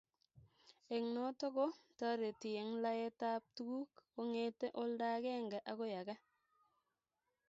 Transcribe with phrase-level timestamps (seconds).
[0.95, 1.65] eng' notok ko
[1.99, 6.15] tareti eng' laet ab tuguk kongetee olda agenge akoi age